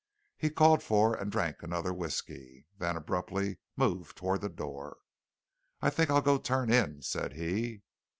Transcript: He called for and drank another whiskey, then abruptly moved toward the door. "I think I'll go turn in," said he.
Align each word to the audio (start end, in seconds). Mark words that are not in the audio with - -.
He 0.35 0.49
called 0.49 0.81
for 0.81 1.13
and 1.13 1.31
drank 1.31 1.61
another 1.61 1.93
whiskey, 1.93 2.65
then 2.79 2.97
abruptly 2.97 3.59
moved 3.77 4.17
toward 4.17 4.41
the 4.41 4.49
door. 4.49 4.97
"I 5.79 5.91
think 5.91 6.09
I'll 6.09 6.21
go 6.21 6.39
turn 6.39 6.73
in," 6.73 7.03
said 7.03 7.33
he. 7.33 7.83